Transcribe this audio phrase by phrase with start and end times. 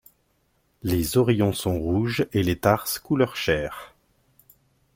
[0.81, 3.93] Les oreillons sont rouges et les tarses couleur chair.